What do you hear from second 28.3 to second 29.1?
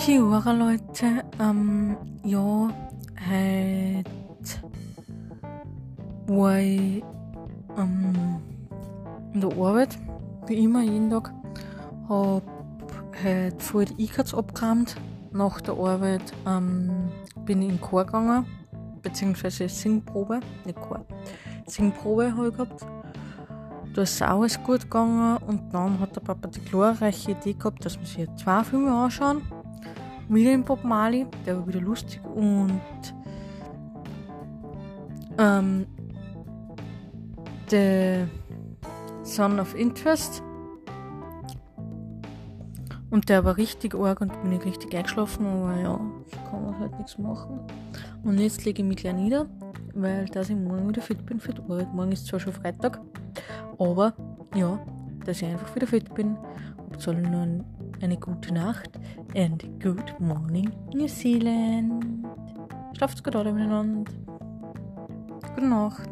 zwei Filme